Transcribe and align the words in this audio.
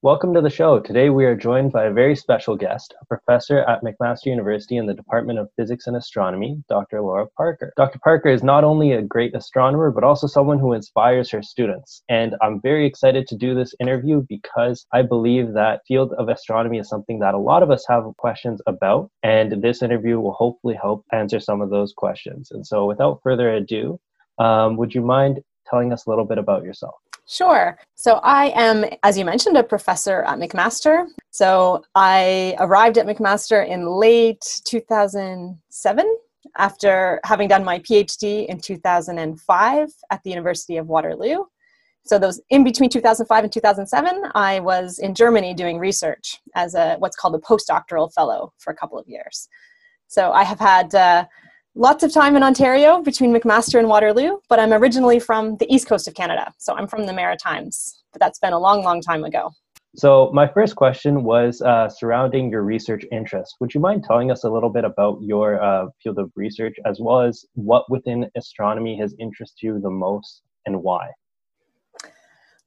Welcome 0.00 0.32
to 0.34 0.40
the 0.40 0.48
show. 0.48 0.78
Today 0.78 1.10
we 1.10 1.24
are 1.24 1.34
joined 1.34 1.72
by 1.72 1.86
a 1.86 1.92
very 1.92 2.14
special 2.14 2.54
guest, 2.54 2.94
a 3.02 3.04
professor 3.06 3.64
at 3.64 3.82
McMaster 3.82 4.26
University 4.26 4.76
in 4.76 4.86
the 4.86 4.94
Department 4.94 5.40
of 5.40 5.50
Physics 5.56 5.88
and 5.88 5.96
Astronomy, 5.96 6.62
Dr. 6.68 7.00
Laura 7.00 7.26
Parker. 7.36 7.72
Dr. 7.76 7.98
Parker 7.98 8.28
is 8.28 8.44
not 8.44 8.62
only 8.62 8.92
a 8.92 9.02
great 9.02 9.34
astronomer, 9.34 9.90
but 9.90 10.04
also 10.04 10.28
someone 10.28 10.60
who 10.60 10.72
inspires 10.72 11.32
her 11.32 11.42
students. 11.42 12.04
And 12.08 12.36
I'm 12.40 12.60
very 12.60 12.86
excited 12.86 13.26
to 13.26 13.36
do 13.36 13.56
this 13.56 13.74
interview 13.80 14.24
because 14.28 14.86
I 14.92 15.02
believe 15.02 15.54
that 15.54 15.80
field 15.88 16.12
of 16.12 16.28
astronomy 16.28 16.78
is 16.78 16.88
something 16.88 17.18
that 17.18 17.34
a 17.34 17.38
lot 17.38 17.64
of 17.64 17.72
us 17.72 17.84
have 17.88 18.04
questions 18.18 18.62
about. 18.68 19.10
And 19.24 19.60
this 19.60 19.82
interview 19.82 20.20
will 20.20 20.34
hopefully 20.34 20.78
help 20.80 21.06
answer 21.10 21.40
some 21.40 21.60
of 21.60 21.70
those 21.70 21.92
questions. 21.92 22.52
And 22.52 22.64
so 22.64 22.86
without 22.86 23.18
further 23.24 23.52
ado, 23.52 23.98
um, 24.38 24.76
would 24.76 24.94
you 24.94 25.02
mind 25.02 25.40
telling 25.68 25.92
us 25.92 26.06
a 26.06 26.10
little 26.10 26.24
bit 26.24 26.38
about 26.38 26.62
yourself? 26.62 26.94
Sure. 27.28 27.78
So 27.94 28.20
I 28.22 28.52
am, 28.56 28.86
as 29.02 29.18
you 29.18 29.24
mentioned, 29.26 29.58
a 29.58 29.62
professor 29.62 30.22
at 30.22 30.38
McMaster. 30.38 31.04
So 31.30 31.84
I 31.94 32.56
arrived 32.58 32.96
at 32.96 33.06
McMaster 33.06 33.68
in 33.68 33.86
late 33.86 34.42
2007 34.64 36.16
after 36.56 37.20
having 37.24 37.48
done 37.48 37.64
my 37.64 37.80
PhD 37.80 38.46
in 38.46 38.58
2005 38.58 39.88
at 40.10 40.22
the 40.22 40.30
University 40.30 40.78
of 40.78 40.86
Waterloo. 40.86 41.44
So 42.06 42.18
those 42.18 42.40
in 42.48 42.64
between 42.64 42.88
2005 42.88 43.44
and 43.44 43.52
2007, 43.52 44.30
I 44.34 44.60
was 44.60 44.98
in 44.98 45.14
Germany 45.14 45.52
doing 45.52 45.78
research 45.78 46.40
as 46.54 46.74
a 46.74 46.96
what's 46.96 47.16
called 47.16 47.34
a 47.34 47.38
postdoctoral 47.38 48.10
fellow 48.10 48.54
for 48.56 48.72
a 48.72 48.76
couple 48.76 48.98
of 48.98 49.06
years. 49.06 49.50
So 50.06 50.32
I 50.32 50.44
have 50.44 50.58
had 50.58 50.94
uh, 50.94 51.26
lots 51.78 52.02
of 52.02 52.12
time 52.12 52.36
in 52.36 52.42
Ontario 52.42 53.00
between 53.00 53.32
McMaster 53.32 53.78
and 53.78 53.88
Waterloo, 53.88 54.38
but 54.48 54.58
I'm 54.58 54.72
originally 54.72 55.20
from 55.20 55.56
the 55.58 55.72
east 55.72 55.86
coast 55.88 56.08
of 56.08 56.14
Canada. 56.14 56.52
So 56.58 56.74
I'm 56.74 56.88
from 56.88 57.06
the 57.06 57.12
Maritimes, 57.12 58.02
but 58.12 58.20
that's 58.20 58.40
been 58.40 58.52
a 58.52 58.58
long, 58.58 58.82
long 58.82 59.00
time 59.00 59.24
ago. 59.24 59.52
So, 59.96 60.30
my 60.34 60.46
first 60.46 60.76
question 60.76 61.24
was 61.24 61.62
uh, 61.62 61.88
surrounding 61.88 62.50
your 62.50 62.62
research 62.62 63.04
interest. 63.10 63.56
Would 63.58 63.74
you 63.74 63.80
mind 63.80 64.04
telling 64.04 64.30
us 64.30 64.44
a 64.44 64.50
little 64.50 64.68
bit 64.68 64.84
about 64.84 65.18
your 65.22 65.60
uh, 65.62 65.86
field 66.02 66.18
of 66.18 66.30
research 66.36 66.76
as 66.84 67.00
well 67.00 67.22
as 67.22 67.44
what 67.54 67.90
within 67.90 68.30
astronomy 68.36 68.98
has 68.98 69.14
interested 69.18 69.66
you 69.66 69.80
the 69.80 69.90
most 69.90 70.42
and 70.66 70.82
why? 70.82 71.08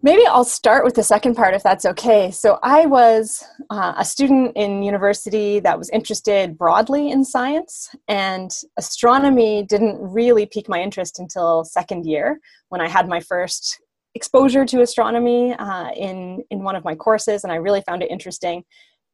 Maybe 0.03 0.25
I'll 0.25 0.43
start 0.43 0.83
with 0.83 0.95
the 0.95 1.03
second 1.03 1.35
part 1.35 1.53
if 1.53 1.61
that's 1.61 1.85
okay. 1.85 2.31
So, 2.31 2.57
I 2.63 2.87
was 2.87 3.43
uh, 3.69 3.93
a 3.97 4.03
student 4.03 4.53
in 4.55 4.81
university 4.81 5.59
that 5.59 5.77
was 5.77 5.91
interested 5.91 6.57
broadly 6.57 7.11
in 7.11 7.23
science, 7.23 7.87
and 8.07 8.49
astronomy 8.77 9.63
didn't 9.63 9.99
really 10.01 10.47
pique 10.47 10.67
my 10.67 10.81
interest 10.81 11.19
until 11.19 11.63
second 11.63 12.07
year 12.07 12.39
when 12.69 12.81
I 12.81 12.87
had 12.87 13.07
my 13.07 13.19
first 13.19 13.79
exposure 14.15 14.65
to 14.65 14.81
astronomy 14.81 15.53
uh, 15.53 15.91
in, 15.91 16.43
in 16.49 16.63
one 16.63 16.75
of 16.75 16.83
my 16.83 16.95
courses, 16.95 17.43
and 17.43 17.53
I 17.53 17.57
really 17.57 17.81
found 17.81 18.01
it 18.01 18.09
interesting. 18.09 18.63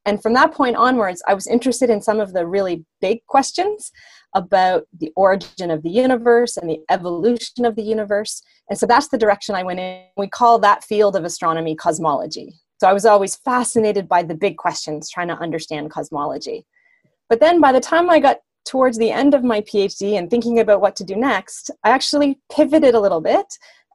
And 0.05 0.21
from 0.21 0.33
that 0.35 0.53
point 0.53 0.77
onwards, 0.77 1.21
I 1.27 1.33
was 1.33 1.47
interested 1.47 1.89
in 1.89 2.01
some 2.01 2.21
of 2.21 2.31
the 2.31 2.47
really 2.47 2.85
big 3.01 3.19
questions 3.27 3.91
about 4.37 4.83
the 4.97 5.11
origin 5.15 5.71
of 5.71 5.81
the 5.81 5.89
universe 5.89 6.57
and 6.57 6.69
the 6.69 6.79
evolution 6.91 7.65
of 7.65 7.75
the 7.75 7.81
universe. 7.81 8.43
And 8.69 8.77
so 8.77 8.85
that's 8.85 9.07
the 9.07 9.17
direction 9.17 9.55
I 9.55 9.63
went 9.63 9.79
in. 9.79 10.03
We 10.15 10.27
call 10.27 10.59
that 10.59 10.83
field 10.83 11.15
of 11.15 11.25
astronomy 11.25 11.75
cosmology. 11.75 12.53
So 12.79 12.87
I 12.87 12.93
was 12.93 13.05
always 13.05 13.35
fascinated 13.37 14.07
by 14.07 14.21
the 14.21 14.35
big 14.35 14.57
questions, 14.57 15.09
trying 15.09 15.29
to 15.29 15.39
understand 15.39 15.89
cosmology. 15.89 16.65
But 17.29 17.39
then 17.39 17.59
by 17.59 17.71
the 17.71 17.79
time 17.79 18.09
I 18.09 18.19
got 18.19 18.37
towards 18.65 18.99
the 18.99 19.11
end 19.11 19.33
of 19.33 19.43
my 19.43 19.61
PhD 19.61 20.19
and 20.19 20.29
thinking 20.29 20.59
about 20.59 20.81
what 20.81 20.95
to 20.97 21.03
do 21.03 21.15
next, 21.15 21.71
I 21.83 21.89
actually 21.89 22.39
pivoted 22.51 22.93
a 22.93 22.99
little 22.99 23.21
bit. 23.21 23.47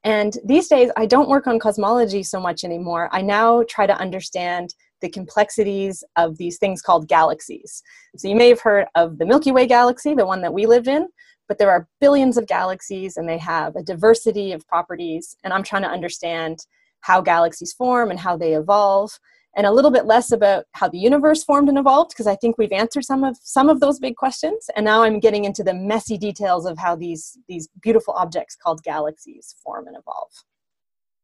And 0.03 0.37
these 0.45 0.67
days, 0.67 0.91
I 0.97 1.07
don't 1.07 1.29
work 1.29 1.47
on 1.47 1.61
cosmology 1.61 2.25
so 2.25 2.41
much 2.41 2.65
anymore. 2.65 3.09
I 3.13 3.23
now 3.23 3.63
try 3.69 3.87
to 3.87 3.97
understand 3.97 4.75
the 5.03 5.11
complexities 5.11 6.03
of 6.17 6.39
these 6.39 6.57
things 6.59 6.81
called 6.81 7.09
galaxies. 7.09 7.83
So 8.17 8.29
you 8.29 8.37
may 8.37 8.49
have 8.49 8.61
heard 8.61 8.87
of 8.95 9.19
the 9.19 9.27
Milky 9.27 9.53
Way 9.53 9.67
galaxy, 9.67 10.15
the 10.15 10.27
one 10.27 10.41
that 10.41 10.55
we 10.55 10.65
live 10.65 10.89
in, 10.89 11.09
but 11.49 11.59
there 11.59 11.71
are 11.71 11.89
billions 12.01 12.39
of 12.39 12.47
galaxies 12.47 13.19
and 13.19 13.29
they 13.29 13.39
have 13.39 13.77
a 13.77 13.83
diversity 13.83 14.53
of 14.53 14.67
properties. 14.67 15.37
And 15.45 15.53
I'm 15.53 15.63
trying 15.63 15.83
to 15.83 15.91
understand 15.91 16.61
how 17.01 17.21
galaxies 17.21 17.75
form 17.75 18.11
and 18.11 18.19
how 18.19 18.37
they 18.37 18.55
evolve 18.55 19.19
and 19.55 19.67
a 19.67 19.73
little 19.73 19.91
bit 19.91 20.07
less 20.07 20.33
about 20.33 20.65
how 20.73 20.89
the 20.89 20.99
universe 20.99 21.45
formed 21.45 21.69
and 21.69 21.79
evolved 21.79 22.11
because 22.11 22.27
i 22.27 22.37
think 22.37 22.57
we've 22.57 22.73
answered 22.73 23.05
some 23.05 23.25
of 23.25 23.37
some 23.43 23.69
of 23.69 23.81
those 23.81 23.99
big 23.99 24.17
questions 24.17 24.71
and 24.77 24.85
now 24.85 25.03
i'm 25.03 25.21
getting 25.21 25.45
into 25.45 25.63
the 25.63 25.75
messy 25.75 26.17
details 26.17 26.65
of 26.65 26.79
how 26.79 26.97
these 26.97 27.37
these 27.49 27.69
beautiful 27.83 28.15
objects 28.15 28.57
called 28.57 28.83
galaxies 28.83 29.55
form 29.63 29.87
and 29.87 29.97
evolve 29.97 30.31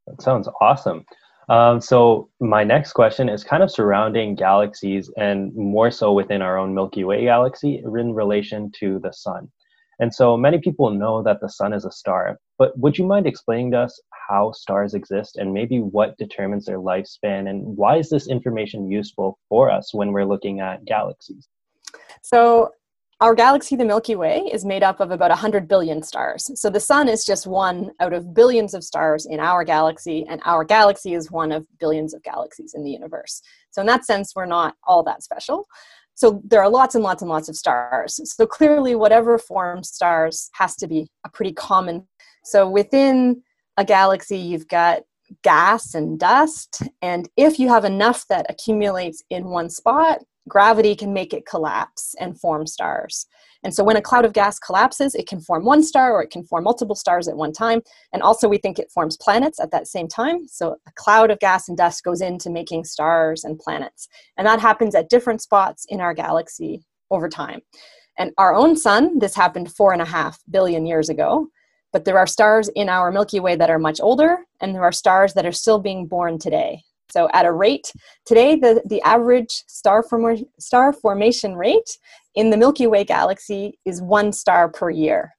that 0.07 0.21
sounds 0.21 0.49
awesome 0.61 1.05
um, 1.49 1.81
so 1.81 2.29
my 2.41 2.65
next 2.65 2.93
question 2.93 3.29
is 3.29 3.43
kind 3.43 3.63
of 3.63 3.71
surrounding 3.71 4.35
galaxies 4.35 5.11
and 5.17 5.55
more 5.55 5.91
so 5.91 6.13
within 6.13 6.43
our 6.43 6.59
own 6.59 6.75
Milky 6.75 7.05
Way 7.05 7.25
galaxy 7.25 7.83
in 7.85 8.15
relation 8.15 8.71
to 8.81 8.99
the 8.99 9.13
sun. 9.13 9.51
And 10.01 10.15
so 10.15 10.37
many 10.37 10.59
people 10.59 10.91
know 10.91 11.23
that 11.25 11.41
the 11.41 11.49
sun 11.49 11.73
is 11.73 11.85
a 11.85 11.91
star, 11.91 12.39
but 12.57 12.79
would 12.79 12.97
you 12.97 13.05
mind 13.05 13.27
explaining 13.27 13.73
to 13.73 13.79
us 13.79 14.01
how 14.29 14.53
stars 14.53 14.95
exist 14.95 15.37
and 15.37 15.53
maybe 15.53 15.81
what 15.81 16.17
determines 16.19 16.67
their 16.67 16.79
lifespan 16.79 17.49
and 17.49 17.65
why 17.77 17.97
is 17.97 18.09
this 18.09 18.29
information 18.29 18.91
useful 18.91 19.39
for 19.49 19.71
us 19.71 19.93
when 19.93 20.13
we're 20.13 20.25
looking 20.25 20.61
at 20.61 20.85
galaxies? 20.85 21.49
So 22.23 22.71
our 23.21 23.35
galaxy, 23.35 23.75
the 23.75 23.85
Milky 23.85 24.15
Way, 24.15 24.49
is 24.53 24.65
made 24.65 24.85
up 24.85 25.01
of 25.01 25.11
about 25.11 25.31
100 25.31 25.67
billion 25.67 26.03
stars. 26.03 26.51
So 26.55 26.71
the 26.71 26.79
sun 26.79 27.09
is 27.09 27.25
just 27.25 27.49
one 27.49 27.91
out 27.99 28.13
of 28.13 28.33
billions 28.33 28.75
of 28.75 28.85
stars 28.85 29.27
in 29.27 29.41
our 29.41 29.65
galaxy, 29.65 30.25
and 30.29 30.41
our 30.45 30.63
galaxy 30.63 31.15
is 31.15 31.31
one 31.31 31.51
of 31.51 31.67
billions 31.81 32.15
of 32.15 32.23
galaxies 32.23 32.75
in 32.75 32.85
the 32.85 32.91
universe. 32.91 33.43
So, 33.71 33.81
in 33.81 33.87
that 33.89 34.05
sense, 34.05 34.35
we're 34.37 34.47
not 34.47 34.77
all 34.85 35.03
that 35.03 35.25
special. 35.25 35.67
So, 36.15 36.41
there 36.45 36.63
are 36.63 36.71
lots 36.71 36.95
and 36.95 37.03
lots 37.03 37.23
and 37.23 37.29
lots 37.29 37.49
of 37.49 37.57
stars. 37.57 38.21
So, 38.37 38.47
clearly, 38.47 38.95
whatever 38.95 39.37
forms 39.37 39.91
stars 39.91 40.49
has 40.55 40.77
to 40.77 40.87
be 40.87 41.09
a 41.27 41.29
pretty 41.29 41.53
common. 41.53 42.07
So, 42.45 42.71
within 42.71 43.43
a 43.77 43.85
galaxy, 43.85 44.39
you've 44.39 44.69
got 44.69 45.03
gas 45.43 45.95
and 45.95 46.19
dust. 46.19 46.83
And 47.03 47.29
if 47.37 47.59
you 47.59 47.69
have 47.69 47.85
enough 47.85 48.27
that 48.29 48.47
accumulates 48.49 49.23
in 49.29 49.47
one 49.47 49.71
spot, 49.71 50.23
gravity 50.49 50.97
can 50.97 51.13
make 51.13 51.33
it 51.33 51.47
collapse 51.47 52.15
and 52.19 52.41
form 52.41 52.67
stars. 52.67 53.27
And 53.65 53.75
so 53.75 53.83
when 53.83 53.97
a 53.97 54.03
cloud 54.03 54.25
of 54.25 54.33
gas 54.33 54.59
collapses, 54.59 55.15
it 55.15 55.27
can 55.27 55.41
form 55.41 55.65
one 55.65 55.83
star 55.83 56.13
or 56.13 56.23
it 56.23 56.31
can 56.31 56.45
form 56.45 56.65
multiple 56.65 56.95
stars 56.95 57.27
at 57.27 57.37
one 57.37 57.53
time. 57.53 57.83
And 58.13 58.23
also, 58.23 58.49
we 58.49 58.59
think 58.59 58.79
it 58.79 58.91
forms 58.91 59.17
planets 59.17 59.59
at 59.59 59.73
that 59.73 59.89
same 59.89 60.07
time. 60.07 60.47
So 60.47 60.77
a 60.87 60.93
cloud 60.95 61.31
of 61.31 61.41
gas 61.41 61.69
and 61.69 61.77
dust 61.77 62.05
goes 62.05 62.21
into 62.21 62.51
making 62.51 62.85
stars 62.85 63.45
and 63.45 63.59
planets. 63.59 64.09
And 64.37 64.47
that 64.47 64.61
happens 64.61 64.95
at 64.95 65.11
different 65.11 65.43
spots 65.43 65.87
in 65.89 66.01
our 66.01 66.15
galaxy 66.15 66.85
over 67.11 67.29
time. 67.29 67.61
And 68.17 68.33
our 68.39 68.55
own 68.55 68.77
sun, 68.77 69.19
this 69.19 69.35
happened 69.35 69.73
four 69.73 69.93
and 69.93 70.03
a 70.03 70.07
half 70.07 70.39
billion 70.51 70.87
years 70.87 71.09
ago. 71.09 71.49
But 71.93 72.05
there 72.05 72.19
are 72.19 72.27
stars 72.27 72.69
in 72.75 72.89
our 72.89 73.11
Milky 73.11 73.41
Way 73.41 73.57
that 73.57 73.71
are 73.71 73.79
much 73.79 74.01
older, 74.01 74.41
and 74.61 74.75
there 74.75 74.83
are 74.83 74.93
stars 74.93 75.33
that 75.35 75.47
are 75.47 75.53
still 75.53 75.79
being 75.79 76.07
born 76.07 76.39
today. 76.39 76.83
So 77.11 77.29
at 77.33 77.47
a 77.47 77.53
rate, 77.53 77.93
today 78.27 78.57
the, 78.57 78.83
the 78.87 79.01
average 79.03 79.65
star, 79.67 80.03
form- 80.03 80.45
star 80.59 80.93
formation 80.93 81.55
rate 81.55 81.99
in 82.35 82.51
the 82.51 82.57
Milky 82.57 82.87
Way 82.87 83.05
galaxy 83.05 83.79
is 83.85 84.03
one 84.03 84.33
star 84.33 84.69
per 84.69 84.91
year. 84.91 85.35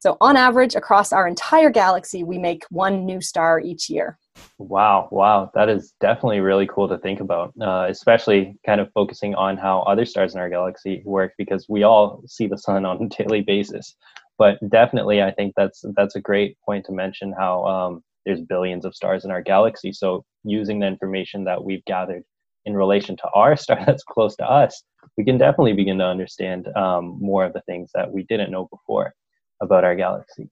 So 0.00 0.18
on 0.20 0.36
average, 0.36 0.74
across 0.74 1.12
our 1.12 1.26
entire 1.26 1.70
galaxy, 1.70 2.24
we 2.24 2.36
make 2.36 2.64
one 2.68 3.06
new 3.06 3.22
star 3.22 3.58
each 3.58 3.88
year. 3.88 4.18
Wow, 4.58 5.08
wow, 5.10 5.50
that 5.54 5.70
is 5.70 5.94
definitely 5.98 6.40
really 6.40 6.66
cool 6.66 6.88
to 6.88 6.98
think 6.98 7.20
about, 7.20 7.54
uh, 7.60 7.86
especially 7.88 8.56
kind 8.66 8.82
of 8.82 8.90
focusing 8.92 9.34
on 9.34 9.56
how 9.56 9.80
other 9.80 10.04
stars 10.04 10.34
in 10.34 10.40
our 10.40 10.50
galaxy 10.50 11.02
work 11.06 11.32
because 11.38 11.66
we 11.70 11.84
all 11.84 12.22
see 12.26 12.46
the 12.46 12.58
sun 12.58 12.84
on 12.84 13.02
a 13.02 13.08
daily 13.08 13.40
basis. 13.40 13.96
But 14.36 14.58
definitely, 14.68 15.22
I 15.22 15.30
think 15.30 15.54
that's 15.56 15.84
that's 15.96 16.16
a 16.16 16.20
great 16.20 16.58
point 16.66 16.84
to 16.86 16.92
mention 16.92 17.32
how 17.32 17.64
um, 17.64 18.04
there's 18.24 18.40
billions 18.40 18.84
of 18.84 18.94
stars 18.94 19.24
in 19.24 19.30
our 19.30 19.42
galaxy. 19.42 19.92
So 19.92 20.24
using 20.44 20.78
the 20.78 20.86
information 20.86 21.44
that 21.44 21.62
we've 21.62 21.84
gathered 21.84 22.22
in 22.64 22.76
relation 22.76 23.16
to 23.16 23.28
our 23.34 23.56
star 23.64 23.82
that's 23.84 24.04
close 24.04 24.36
to 24.36 24.44
us, 24.44 24.82
we 25.16 25.24
can 25.24 25.38
definitely 25.38 25.74
begin 25.74 25.98
to 25.98 26.04
understand 26.04 26.68
um, 26.76 27.18
more 27.20 27.44
of 27.44 27.52
the 27.52 27.62
things 27.62 27.90
that 27.94 28.10
we 28.10 28.24
didn't 28.24 28.50
know 28.50 28.68
before 28.70 29.14
about 29.60 29.84
our 29.84 29.94
galaxy. 29.94 30.48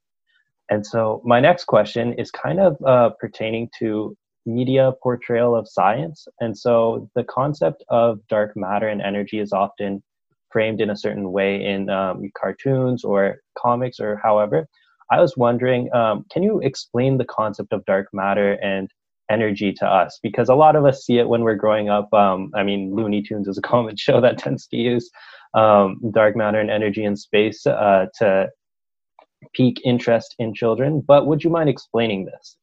And 0.70 0.86
so 0.86 1.20
my 1.24 1.40
next 1.40 1.64
question 1.64 2.14
is 2.14 2.30
kind 2.30 2.60
of 2.60 2.76
uh, 2.86 3.10
pertaining 3.20 3.68
to 3.78 4.16
media 4.46 4.92
portrayal 5.02 5.54
of 5.54 5.68
science. 5.68 6.26
And 6.40 6.56
so 6.56 7.10
the 7.14 7.24
concept 7.24 7.84
of 7.88 8.20
dark 8.28 8.56
matter 8.56 8.88
and 8.88 9.02
energy 9.02 9.38
is 9.38 9.52
often 9.52 10.02
framed 10.50 10.80
in 10.80 10.90
a 10.90 10.96
certain 10.96 11.32
way 11.32 11.64
in 11.64 11.88
um, 11.88 12.30
cartoons 12.36 13.04
or 13.04 13.42
comics 13.56 14.00
or 14.00 14.20
however. 14.22 14.68
I 15.12 15.20
was 15.20 15.36
wondering, 15.36 15.92
um, 15.94 16.24
can 16.32 16.42
you 16.42 16.60
explain 16.60 17.18
the 17.18 17.26
concept 17.26 17.74
of 17.74 17.84
dark 17.84 18.06
matter 18.14 18.54
and 18.62 18.90
energy 19.30 19.70
to 19.74 19.86
us? 19.86 20.18
Because 20.22 20.48
a 20.48 20.54
lot 20.54 20.74
of 20.74 20.86
us 20.86 21.04
see 21.04 21.18
it 21.18 21.28
when 21.28 21.42
we're 21.42 21.54
growing 21.54 21.90
up. 21.90 22.12
Um, 22.14 22.50
I 22.54 22.62
mean, 22.62 22.94
Looney 22.94 23.22
Tunes 23.22 23.46
is 23.46 23.58
a 23.58 23.62
common 23.72 23.94
show 23.96 24.22
that 24.22 24.38
tends 24.38 24.66
to 24.68 24.76
use 24.76 25.10
um, 25.52 26.00
dark 26.14 26.34
matter 26.34 26.58
and 26.58 26.70
energy 26.70 27.04
in 27.04 27.14
space 27.14 27.66
uh, 27.66 28.06
to 28.20 28.48
pique 29.54 29.82
interest 29.84 30.34
in 30.38 30.54
children. 30.54 31.02
But 31.06 31.26
would 31.26 31.44
you 31.44 31.50
mind 31.50 31.68
explaining 31.68 32.24
this? 32.24 32.56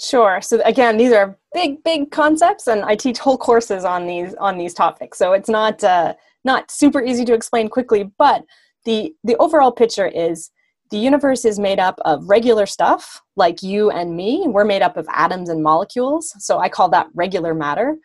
Sure. 0.00 0.40
So 0.40 0.60
again, 0.64 0.98
these 0.98 1.12
are 1.12 1.36
big, 1.52 1.82
big 1.82 2.12
concepts, 2.12 2.68
and 2.68 2.84
I 2.84 2.94
teach 2.94 3.18
whole 3.18 3.36
courses 3.36 3.84
on 3.84 4.06
these 4.06 4.34
on 4.34 4.56
these 4.56 4.72
topics. 4.72 5.18
So 5.18 5.32
it's 5.32 5.48
not 5.48 5.82
uh, 5.82 6.14
not 6.44 6.70
super 6.70 7.02
easy 7.02 7.24
to 7.24 7.34
explain 7.34 7.68
quickly, 7.68 8.12
but 8.16 8.44
the 8.84 9.12
the 9.24 9.34
overall 9.38 9.72
picture 9.72 10.06
is 10.06 10.52
the 10.90 10.98
universe 10.98 11.44
is 11.44 11.58
made 11.58 11.78
up 11.78 11.98
of 12.04 12.28
regular 12.28 12.66
stuff 12.66 13.20
like 13.36 13.62
you 13.62 13.90
and 13.90 14.16
me. 14.16 14.44
We're 14.46 14.64
made 14.64 14.82
up 14.82 14.96
of 14.96 15.06
atoms 15.10 15.48
and 15.48 15.62
molecules, 15.62 16.34
so 16.38 16.58
I 16.58 16.68
call 16.68 16.88
that 16.90 17.08
regular 17.14 17.54
matter. 17.54 17.96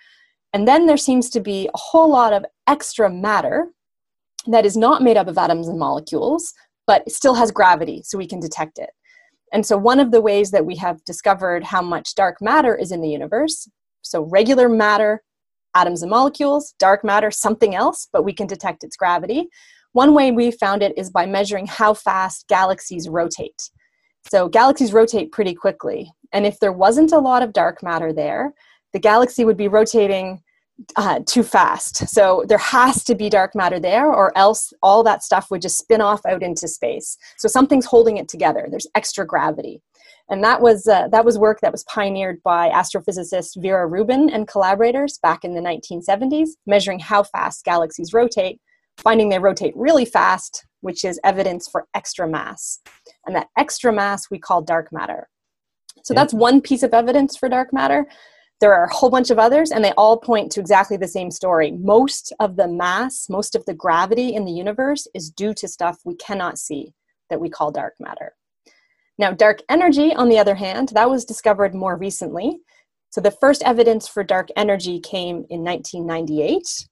And 0.54 0.68
then 0.68 0.86
there 0.86 0.98
seems 0.98 1.30
to 1.32 1.40
be 1.40 1.68
a 1.74 1.78
whole 1.78 2.10
lot 2.10 2.34
of 2.34 2.46
extra 2.68 3.10
matter 3.10 3.68
that 4.48 4.66
is 4.66 4.78
not 4.78 5.02
made 5.02 5.18
up 5.18 5.28
of 5.28 5.38
atoms 5.38 5.68
and 5.68 5.80
molecules, 5.80 6.54
but 6.86 7.10
still 7.10 7.34
has 7.36 7.52
gravity, 7.52 8.02
so 8.04 8.18
we 8.18 8.28
can 8.28 8.40
detect 8.40 8.78
it. 8.78 8.92
And 9.52 9.66
so, 9.66 9.78
one 9.78 10.00
of 10.00 10.12
the 10.12 10.22
ways 10.22 10.52
that 10.52 10.66
we 10.66 10.76
have 10.78 11.04
discovered 11.06 11.64
how 11.64 11.82
much 11.82 12.16
dark 12.16 12.42
matter 12.42 12.76
is 12.76 12.92
in 12.92 13.02
the 13.02 13.10
universe 13.10 13.68
so, 14.04 14.22
regular 14.22 14.70
matter, 14.70 15.24
atoms 15.76 16.04
and 16.04 16.12
molecules, 16.12 16.76
dark 16.78 17.04
matter, 17.04 17.32
something 17.32 17.74
else, 17.74 18.08
but 18.12 18.24
we 18.24 18.34
can 18.34 18.48
detect 18.48 18.84
its 18.84 18.96
gravity. 18.96 19.48
One 19.94 20.14
way 20.14 20.32
we 20.32 20.52
found 20.52 20.84
it 20.84 20.98
is 20.98 21.10
by 21.10 21.26
measuring 21.26 21.68
how 21.68 21.94
fast 21.94 22.48
galaxies 22.48 23.08
rotate. 23.08 23.70
So, 24.32 24.48
galaxies 24.50 24.94
rotate 24.94 25.32
pretty 25.32 25.54
quickly. 25.54 26.12
And 26.32 26.46
if 26.46 26.60
there 26.60 26.72
wasn't 26.72 27.12
a 27.12 27.20
lot 27.20 27.44
of 27.44 27.54
dark 27.54 27.84
matter 27.84 28.12
there, 28.12 28.54
the 28.92 29.00
galaxy 29.00 29.46
would 29.46 29.58
be 29.58 29.68
rotating 29.68 30.42
uh, 30.96 31.20
too 31.26 31.44
fast. 31.44 32.08
So 32.10 32.44
there 32.48 32.58
has 32.58 33.04
to 33.06 33.16
be 33.16 33.30
dark 33.30 33.56
matter 33.56 33.80
there, 33.80 34.08
or 34.08 34.36
else 34.38 34.74
all 34.82 35.04
that 35.04 35.24
stuff 35.24 35.52
would 35.52 35.62
just 35.62 35.78
spin 35.78 36.02
off 36.02 36.26
out 36.26 36.42
into 36.42 36.68
space. 36.68 37.18
So 37.38 37.48
something's 37.48 37.86
holding 37.86 38.18
it 38.18 38.28
together. 38.28 38.68
There's 38.70 38.88
extra 38.96 39.26
gravity, 39.26 39.82
and 40.30 40.44
that 40.44 40.62
was 40.62 40.88
uh, 40.88 41.08
that 41.10 41.26
was 41.26 41.38
work 41.38 41.62
that 41.62 41.72
was 41.72 41.84
pioneered 41.84 42.42
by 42.44 42.70
astrophysicist 42.70 43.62
Vera 43.62 43.88
Rubin 43.88 44.30
and 44.30 44.48
collaborators 44.48 45.20
back 45.22 45.44
in 45.44 45.54
the 45.54 45.62
1970s, 45.62 46.50
measuring 46.66 47.00
how 47.00 47.24
fast 47.24 47.64
galaxies 47.64 48.14
rotate, 48.14 48.60
finding 48.98 49.30
they 49.30 49.40
rotate 49.40 49.74
really 49.76 50.06
fast, 50.06 50.66
which 50.82 51.04
is 51.04 51.20
evidence 51.24 51.68
for 51.68 51.88
extra 51.94 52.28
mass, 52.28 52.80
and 53.26 53.36
that 53.36 53.48
extra 53.58 53.92
mass 53.92 54.30
we 54.30 54.40
call 54.40 54.62
dark 54.62 54.92
matter. 54.92 55.30
So 56.04 56.14
that's 56.14 56.34
one 56.34 56.62
piece 56.62 56.84
of 56.84 56.94
evidence 56.94 57.38
for 57.38 57.48
dark 57.48 57.72
matter. 57.72 58.06
There 58.60 58.74
are 58.74 58.86
a 58.86 58.94
whole 58.94 59.10
bunch 59.10 59.30
of 59.30 59.40
others, 59.40 59.72
and 59.72 59.84
they 59.84 59.92
all 59.98 60.18
point 60.18 60.52
to 60.54 60.60
exactly 60.60 60.98
the 60.98 61.08
same 61.08 61.32
story. 61.32 61.72
Most 61.72 62.34
of 62.40 62.56
the 62.56 62.68
mass, 62.68 63.28
most 63.30 63.56
of 63.56 63.66
the 63.66 63.74
gravity 63.74 64.36
in 64.36 64.46
the 64.46 64.52
universe 64.52 65.08
is 65.14 65.30
due 65.30 65.54
to 65.56 65.68
stuff 65.68 66.00
we 66.06 66.16
cannot 66.16 66.58
see 66.58 66.94
that 67.30 67.42
we 67.42 67.50
call 67.50 67.72
dark 67.72 67.94
matter. 68.00 68.34
Now, 69.18 69.32
dark 69.32 69.62
energy, 69.70 70.14
on 70.14 70.30
the 70.30 70.40
other 70.40 70.56
hand, 70.56 70.90
that 70.90 71.10
was 71.10 71.26
discovered 71.26 71.76
more 71.76 71.98
recently. 71.98 72.60
So 73.10 73.22
the 73.22 73.32
first 73.32 73.62
evidence 73.64 74.08
for 74.08 74.24
dark 74.24 74.50
energy 74.56 75.00
came 75.00 75.46
in 75.50 75.64
1998. 75.64 76.88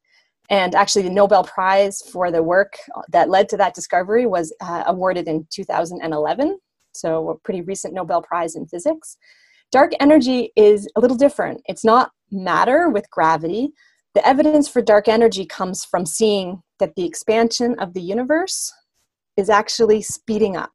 And 0.51 0.75
actually, 0.75 1.03
the 1.03 1.09
Nobel 1.09 1.45
Prize 1.45 2.01
for 2.11 2.29
the 2.29 2.43
work 2.43 2.73
that 3.09 3.29
led 3.29 3.47
to 3.49 3.57
that 3.57 3.73
discovery 3.73 4.25
was 4.25 4.53
uh, 4.59 4.83
awarded 4.85 5.29
in 5.29 5.47
2011. 5.49 6.59
So, 6.91 7.29
a 7.29 7.37
pretty 7.39 7.61
recent 7.61 7.93
Nobel 7.93 8.21
Prize 8.21 8.55
in 8.55 8.67
physics. 8.67 9.15
Dark 9.71 9.93
energy 10.01 10.51
is 10.57 10.89
a 10.97 10.99
little 10.99 11.15
different. 11.15 11.61
It's 11.67 11.85
not 11.85 12.11
matter 12.31 12.89
with 12.89 13.09
gravity. 13.09 13.71
The 14.13 14.27
evidence 14.27 14.67
for 14.67 14.81
dark 14.81 15.07
energy 15.07 15.45
comes 15.45 15.85
from 15.85 16.05
seeing 16.05 16.61
that 16.79 16.95
the 16.95 17.05
expansion 17.05 17.79
of 17.79 17.93
the 17.93 18.01
universe 18.01 18.73
is 19.37 19.49
actually 19.49 20.01
speeding 20.01 20.57
up. 20.57 20.73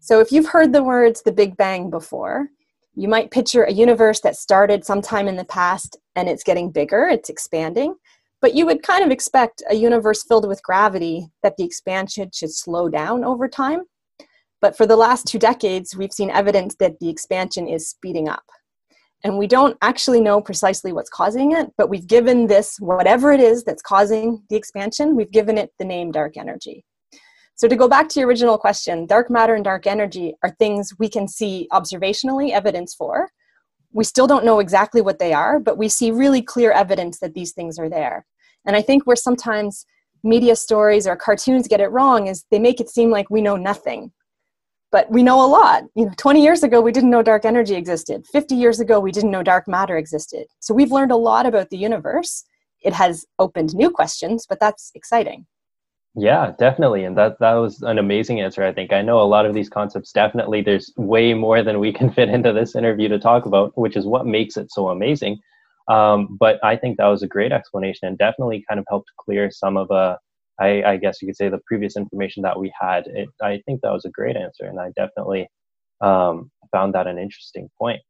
So, 0.00 0.20
if 0.20 0.32
you've 0.32 0.48
heard 0.48 0.72
the 0.72 0.82
words 0.82 1.20
the 1.20 1.32
Big 1.32 1.58
Bang 1.58 1.90
before, 1.90 2.48
you 2.94 3.06
might 3.06 3.30
picture 3.30 3.64
a 3.64 3.72
universe 3.72 4.20
that 4.20 4.36
started 4.36 4.86
sometime 4.86 5.28
in 5.28 5.36
the 5.36 5.44
past 5.44 5.98
and 6.16 6.26
it's 6.26 6.42
getting 6.42 6.70
bigger, 6.70 7.06
it's 7.06 7.28
expanding. 7.28 7.94
But 8.40 8.54
you 8.54 8.66
would 8.66 8.82
kind 8.82 9.04
of 9.04 9.10
expect 9.10 9.62
a 9.68 9.74
universe 9.74 10.22
filled 10.22 10.46
with 10.46 10.62
gravity 10.62 11.28
that 11.42 11.56
the 11.56 11.64
expansion 11.64 12.30
should 12.32 12.52
slow 12.52 12.88
down 12.88 13.24
over 13.24 13.48
time. 13.48 13.82
But 14.60 14.76
for 14.76 14.86
the 14.86 14.96
last 14.96 15.26
two 15.26 15.38
decades, 15.38 15.96
we've 15.96 16.12
seen 16.12 16.30
evidence 16.30 16.76
that 16.80 16.98
the 17.00 17.08
expansion 17.08 17.68
is 17.68 17.88
speeding 17.88 18.28
up. 18.28 18.44
And 19.24 19.36
we 19.36 19.48
don't 19.48 19.76
actually 19.82 20.20
know 20.20 20.40
precisely 20.40 20.92
what's 20.92 21.10
causing 21.10 21.52
it, 21.52 21.72
but 21.76 21.90
we've 21.90 22.06
given 22.06 22.46
this, 22.46 22.76
whatever 22.78 23.32
it 23.32 23.40
is 23.40 23.64
that's 23.64 23.82
causing 23.82 24.42
the 24.48 24.56
expansion, 24.56 25.16
we've 25.16 25.32
given 25.32 25.58
it 25.58 25.72
the 25.78 25.84
name 25.84 26.12
dark 26.12 26.36
energy. 26.36 26.84
So, 27.56 27.66
to 27.66 27.74
go 27.74 27.88
back 27.88 28.08
to 28.10 28.20
your 28.20 28.28
original 28.28 28.56
question, 28.56 29.06
dark 29.06 29.30
matter 29.30 29.56
and 29.56 29.64
dark 29.64 29.88
energy 29.88 30.34
are 30.44 30.54
things 30.60 30.92
we 31.00 31.08
can 31.08 31.26
see 31.26 31.66
observationally 31.72 32.52
evidence 32.52 32.94
for. 32.94 33.28
We 33.92 34.04
still 34.04 34.26
don't 34.26 34.44
know 34.44 34.58
exactly 34.58 35.00
what 35.00 35.18
they 35.18 35.32
are, 35.32 35.58
but 35.58 35.78
we 35.78 35.88
see 35.88 36.10
really 36.10 36.42
clear 36.42 36.72
evidence 36.72 37.18
that 37.20 37.34
these 37.34 37.52
things 37.52 37.78
are 37.78 37.88
there. 37.88 38.26
And 38.66 38.76
I 38.76 38.82
think 38.82 39.06
where 39.06 39.16
sometimes 39.16 39.86
media 40.22 40.56
stories 40.56 41.06
or 41.06 41.16
cartoons 41.16 41.68
get 41.68 41.80
it 41.80 41.90
wrong 41.90 42.26
is 42.26 42.44
they 42.50 42.58
make 42.58 42.80
it 42.80 42.90
seem 42.90 43.10
like 43.10 43.30
we 43.30 43.40
know 43.40 43.56
nothing. 43.56 44.12
But 44.90 45.10
we 45.10 45.22
know 45.22 45.44
a 45.44 45.46
lot. 45.46 45.84
You 45.94 46.06
know 46.06 46.12
20 46.16 46.42
years 46.42 46.62
ago 46.62 46.80
we 46.80 46.92
didn't 46.92 47.10
know 47.10 47.22
dark 47.22 47.44
energy 47.44 47.74
existed. 47.74 48.26
50 48.32 48.54
years 48.54 48.80
ago 48.80 49.00
we 49.00 49.12
didn't 49.12 49.30
know 49.30 49.42
dark 49.42 49.68
matter 49.68 49.96
existed. 49.96 50.46
So 50.60 50.74
we've 50.74 50.92
learned 50.92 51.12
a 51.12 51.16
lot 51.16 51.46
about 51.46 51.70
the 51.70 51.78
universe. 51.78 52.44
It 52.82 52.94
has 52.94 53.26
opened 53.38 53.74
new 53.74 53.90
questions 53.90 54.46
but 54.48 54.60
that's 54.60 54.90
exciting 54.94 55.46
yeah 56.14 56.52
definitely 56.58 57.04
and 57.04 57.16
that 57.16 57.38
that 57.38 57.54
was 57.54 57.82
an 57.82 57.98
amazing 57.98 58.40
answer 58.40 58.64
i 58.64 58.72
think 58.72 58.92
i 58.92 59.02
know 59.02 59.20
a 59.20 59.22
lot 59.22 59.46
of 59.46 59.54
these 59.54 59.68
concepts 59.68 60.12
definitely 60.12 60.62
there's 60.62 60.92
way 60.96 61.34
more 61.34 61.62
than 61.62 61.78
we 61.78 61.92
can 61.98 62.10
fit 62.10 62.28
into 62.28 62.52
this 62.52 62.74
interview 62.74 63.08
to 63.08 63.18
talk 63.18 63.46
about 63.46 63.76
which 63.76 63.96
is 63.96 64.06
what 64.06 64.26
makes 64.26 64.56
it 64.56 64.70
so 64.70 64.88
amazing 64.88 65.38
um, 65.88 66.36
but 66.38 66.62
i 66.64 66.76
think 66.76 66.96
that 66.96 67.06
was 67.06 67.22
a 67.22 67.28
great 67.28 67.52
explanation 67.52 68.08
and 68.08 68.18
definitely 68.18 68.64
kind 68.68 68.80
of 68.80 68.86
helped 68.88 69.10
clear 69.18 69.50
some 69.50 69.76
of 69.76 69.90
uh, 69.90 70.16
I, 70.60 70.82
I, 70.82 70.96
guess 70.96 71.22
you 71.22 71.28
could 71.28 71.36
say 71.36 71.48
the 71.48 71.60
previous 71.66 71.96
information 71.96 72.42
that 72.42 72.58
we 72.58 72.72
had. 72.78 73.06
It, 73.06 73.28
I 73.42 73.62
think 73.64 73.80
that 73.82 73.92
was 73.92 74.04
a 74.04 74.10
great 74.10 74.36
answer, 74.36 74.64
and 74.64 74.80
I 74.80 74.90
definitely 74.96 75.48
um, 76.00 76.50
found 76.72 76.94
that 76.94 77.06
an 77.06 77.18
interesting 77.18 77.70
point. 77.78 78.00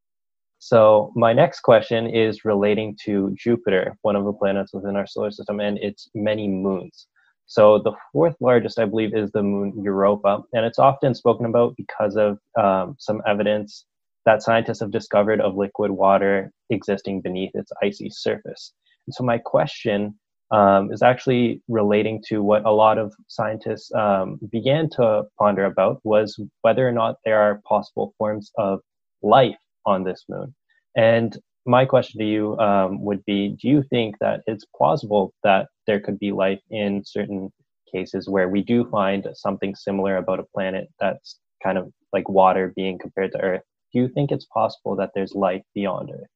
So 0.59 1.13
my 1.15 1.33
next 1.33 1.61
question 1.61 2.09
is 2.09 2.45
relating 2.45 2.97
to 3.05 3.35
Jupiter, 3.39 3.97
one 4.03 4.17
of 4.17 4.25
the 4.25 4.33
planets 4.33 4.73
within 4.73 4.97
our 4.97 5.07
solar 5.07 5.31
system, 5.31 5.61
and 5.61 5.79
its 5.79 6.09
many 6.15 6.49
moons. 6.49 7.07
So 7.49 7.79
the 7.79 7.93
fourth 8.13 8.37
largest, 8.41 8.79
I 8.79 8.85
believe, 8.85 9.15
is 9.15 9.33
the 9.33 9.43
moon 9.43 9.73
Europa, 9.83 10.43
and 10.53 10.67
it's 10.67 10.79
often 10.79 11.15
spoken 11.15 11.47
about 11.47 11.75
because 11.77 12.15
of 12.17 12.39
um, 12.63 12.95
some 12.99 13.23
evidence 13.27 13.87
that 14.27 14.43
scientists 14.43 14.81
have 14.81 14.91
discovered 14.91 15.41
of 15.41 15.57
liquid 15.57 15.91
water 15.91 16.53
existing 16.69 17.23
beneath 17.23 17.51
its 17.55 17.73
icy 17.83 18.11
surface. 18.11 18.75
And 19.07 19.15
so 19.15 19.25
my 19.25 19.39
question 19.39 20.19
um, 20.51 20.93
is 20.93 21.03
actually 21.03 21.63
relating 21.69 22.23
to 22.29 22.43
what 22.43 22.67
a 22.67 22.71
lot 22.71 22.99
of 22.99 23.15
scientists 23.29 23.91
um, 23.95 24.39
began 24.53 24.91
to 24.91 25.23
ponder 25.39 25.65
about 25.65 26.01
was 26.05 26.39
whether 26.61 26.87
or 26.87 26.93
not 26.93 27.17
there 27.25 27.41
are 27.41 27.63
possible 27.67 28.15
forms 28.19 28.53
of 28.59 28.81
life 29.23 29.57
on 29.87 30.05
this 30.05 30.25
moon. 30.29 30.55
And 30.97 31.35
my 31.69 31.85
question 31.85 32.19
to 32.19 32.27
you 32.27 32.59
um, 32.59 33.03
would 33.05 33.25
be 33.27 33.57
Do 33.61 33.69
you 33.69 33.85
think 33.91 34.17
that 34.21 34.41
it's 34.47 34.65
plausible 34.77 35.33
that 35.45 35.69
there 35.87 36.01
could 36.01 36.19
be 36.19 36.33
life 36.33 36.61
in 36.71 37.05
certain 37.05 37.53
cases 37.93 38.29
where 38.29 38.49
we 38.49 38.63
do 38.63 38.89
find 38.91 39.29
something 39.35 39.75
similar 39.75 40.17
about 40.17 40.41
a 40.41 40.45
planet 40.55 40.89
that's 40.99 41.39
kind 41.63 41.79
of 41.79 41.93
like 42.13 42.29
water 42.29 42.73
being 42.75 42.99
compared 42.99 43.33
to 43.33 43.41
Earth? 43.41 43.63
Do 43.93 44.01
you 44.01 44.09
think 44.09 44.33
it's 44.33 44.47
possible 44.47 44.97
that 44.97 45.11
there's 45.15 45.35
life 45.35 45.63
beyond 45.75 46.11
Earth? 46.11 46.29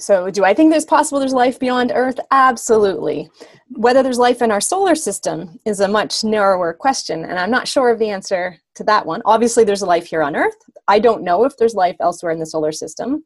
So, 0.00 0.28
do 0.28 0.44
I 0.44 0.54
think 0.54 0.72
there's 0.72 0.84
possible 0.84 1.20
there's 1.20 1.32
life 1.32 1.60
beyond 1.60 1.92
Earth? 1.94 2.18
Absolutely. 2.32 3.30
Whether 3.70 4.02
there's 4.02 4.18
life 4.18 4.42
in 4.42 4.50
our 4.50 4.60
solar 4.60 4.96
system 4.96 5.60
is 5.64 5.78
a 5.78 5.86
much 5.86 6.24
narrower 6.24 6.72
question, 6.72 7.24
and 7.24 7.38
I'm 7.38 7.50
not 7.50 7.68
sure 7.68 7.90
of 7.90 8.00
the 8.00 8.10
answer 8.10 8.58
to 8.74 8.84
that 8.84 9.06
one. 9.06 9.22
Obviously, 9.24 9.62
there's 9.62 9.82
life 9.82 10.06
here 10.06 10.22
on 10.22 10.34
Earth. 10.34 10.56
I 10.88 10.98
don't 10.98 11.22
know 11.22 11.44
if 11.44 11.56
there's 11.56 11.74
life 11.74 11.96
elsewhere 12.00 12.32
in 12.32 12.40
the 12.40 12.46
solar 12.46 12.72
system. 12.72 13.24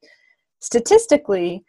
Statistically, 0.60 1.64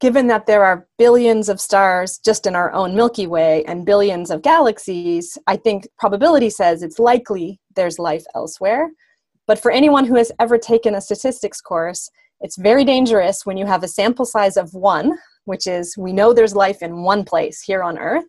given 0.00 0.26
that 0.26 0.46
there 0.46 0.64
are 0.64 0.88
billions 0.98 1.48
of 1.48 1.60
stars 1.60 2.18
just 2.18 2.46
in 2.46 2.56
our 2.56 2.72
own 2.72 2.94
Milky 2.96 3.26
Way 3.26 3.64
and 3.66 3.86
billions 3.86 4.30
of 4.30 4.42
galaxies, 4.42 5.38
I 5.46 5.56
think 5.56 5.86
probability 5.98 6.50
says 6.50 6.82
it's 6.82 6.98
likely 6.98 7.60
there's 7.76 7.98
life 7.98 8.24
elsewhere. 8.34 8.90
But 9.46 9.60
for 9.60 9.70
anyone 9.70 10.04
who 10.04 10.16
has 10.16 10.32
ever 10.40 10.58
taken 10.58 10.94
a 10.94 11.00
statistics 11.00 11.60
course, 11.60 12.10
it's 12.40 12.58
very 12.58 12.84
dangerous 12.84 13.46
when 13.46 13.56
you 13.56 13.66
have 13.66 13.84
a 13.84 13.88
sample 13.88 14.24
size 14.24 14.56
of 14.56 14.74
one, 14.74 15.16
which 15.44 15.66
is 15.66 15.96
we 15.96 16.12
know 16.12 16.32
there's 16.32 16.54
life 16.54 16.82
in 16.82 17.02
one 17.02 17.24
place 17.24 17.60
here 17.60 17.82
on 17.82 17.98
Earth. 17.98 18.24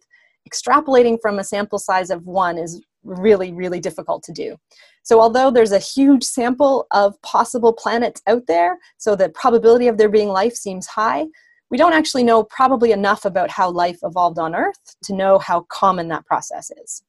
Extrapolating 0.48 1.18
from 1.22 1.40
a 1.40 1.44
sample 1.44 1.80
size 1.80 2.10
of 2.10 2.26
one 2.26 2.58
is 2.58 2.82
really, 3.04 3.54
really 3.54 3.80
difficult 3.80 4.24
to 4.24 4.32
do. 4.32 4.58
So, 5.04 5.20
although 5.20 5.52
there's 5.52 5.72
a 5.72 5.80
huge 5.80 6.24
sample 6.24 6.88
of 6.92 7.22
possible 7.22 7.74
planets 7.74 8.22
out 8.28 8.48
there, 8.48 8.78
so 8.98 9.16
the 9.16 9.30
probability 9.30 9.88
of 9.88 9.98
there 9.98 10.10
being 10.10 10.30
life 10.30 10.56
seems 10.56 10.88
high, 10.88 11.26
we 11.70 11.78
don't 11.78 11.94
actually 11.94 12.24
know 12.24 12.44
probably 12.44 12.92
enough 12.92 13.26
about 13.26 13.50
how 13.50 13.70
life 13.70 14.00
evolved 14.04 14.40
on 14.40 14.56
Earth 14.56 14.96
to 15.04 15.14
know 15.14 15.40
how 15.40 15.62
common 15.70 16.08
that 16.10 16.26
process 16.26 16.72
is. 16.84 17.04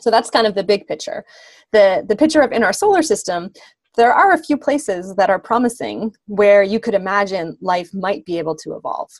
So 0.00 0.10
that's 0.10 0.30
kind 0.30 0.46
of 0.46 0.54
the 0.54 0.64
big 0.64 0.86
picture. 0.86 1.24
The, 1.72 2.04
the 2.06 2.16
picture 2.16 2.40
of 2.40 2.52
in 2.52 2.62
our 2.62 2.72
solar 2.72 3.02
system, 3.02 3.52
there 3.96 4.12
are 4.12 4.32
a 4.32 4.42
few 4.42 4.56
places 4.56 5.14
that 5.16 5.30
are 5.30 5.38
promising 5.38 6.14
where 6.26 6.62
you 6.62 6.80
could 6.80 6.94
imagine 6.94 7.56
life 7.60 7.92
might 7.92 8.24
be 8.24 8.38
able 8.38 8.56
to 8.56 8.74
evolve. 8.74 9.10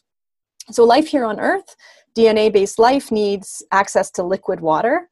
So, 0.71 0.85
life 0.85 1.09
here 1.09 1.25
on 1.25 1.41
Earth, 1.41 1.77
DNA 2.17 2.53
based 2.53 2.79
life 2.79 3.11
needs 3.11 3.63
access 3.73 4.11
to 4.13 4.23
liquid 4.23 4.61
water. 4.61 5.09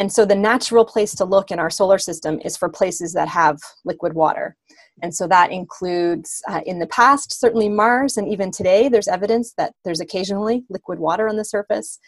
And 0.00 0.10
so, 0.10 0.24
the 0.24 0.34
natural 0.34 0.86
place 0.86 1.14
to 1.16 1.26
look 1.26 1.50
in 1.50 1.58
our 1.58 1.68
solar 1.68 1.98
system 1.98 2.40
is 2.42 2.56
for 2.56 2.70
places 2.70 3.12
that 3.12 3.28
have 3.28 3.58
liquid 3.84 4.14
water. 4.14 4.56
And 5.02 5.14
so, 5.14 5.28
that 5.28 5.52
includes 5.52 6.42
uh, 6.48 6.62
in 6.64 6.78
the 6.78 6.86
past, 6.86 7.38
certainly 7.38 7.68
Mars, 7.68 8.16
and 8.16 8.26
even 8.26 8.50
today, 8.50 8.88
there's 8.88 9.08
evidence 9.08 9.52
that 9.58 9.74
there's 9.84 10.00
occasionally 10.00 10.64
liquid 10.70 10.98
water 10.98 11.28
on 11.28 11.36
the 11.36 11.44
surface. 11.44 11.98